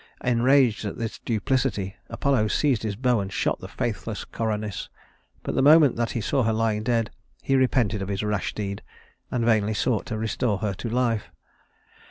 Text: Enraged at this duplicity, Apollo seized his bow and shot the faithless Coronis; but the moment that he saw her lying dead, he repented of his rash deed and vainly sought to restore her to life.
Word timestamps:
Enraged 0.23 0.83
at 0.83 0.97
this 0.97 1.19
duplicity, 1.19 1.95
Apollo 2.09 2.47
seized 2.47 2.81
his 2.81 2.95
bow 2.95 3.19
and 3.19 3.31
shot 3.31 3.59
the 3.59 3.67
faithless 3.67 4.25
Coronis; 4.25 4.89
but 5.43 5.53
the 5.53 5.61
moment 5.61 5.95
that 5.95 6.09
he 6.09 6.21
saw 6.21 6.41
her 6.41 6.51
lying 6.53 6.81
dead, 6.81 7.11
he 7.43 7.55
repented 7.55 8.01
of 8.01 8.07
his 8.07 8.23
rash 8.23 8.55
deed 8.55 8.81
and 9.29 9.45
vainly 9.45 9.75
sought 9.75 10.07
to 10.07 10.17
restore 10.17 10.57
her 10.57 10.73
to 10.73 10.89
life. 10.89 11.29